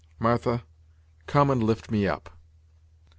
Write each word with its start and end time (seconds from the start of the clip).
Martha, 0.17 0.63
come 1.27 1.51
and 1.51 1.61
lift 1.61 1.91
me 1.91 2.07
up." 2.07 2.35